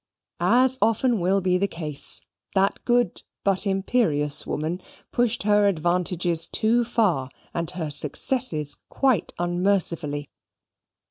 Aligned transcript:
As 0.39 0.79
often 0.81 1.19
will 1.19 1.41
be 1.41 1.59
the 1.59 1.67
case, 1.67 2.21
that 2.55 2.83
good 2.85 3.21
but 3.43 3.67
imperious 3.67 4.47
woman 4.47 4.81
pushed 5.11 5.43
her 5.43 5.67
advantages 5.67 6.47
too 6.47 6.83
far, 6.83 7.29
and 7.53 7.69
her 7.69 7.91
successes 7.91 8.77
quite 8.89 9.31
unmercifully. 9.37 10.31